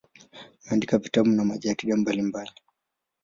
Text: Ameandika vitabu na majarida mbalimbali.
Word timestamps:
Ameandika 0.65 0.97
vitabu 0.97 1.29
na 1.29 1.45
majarida 1.45 1.97
mbalimbali. 1.97 2.51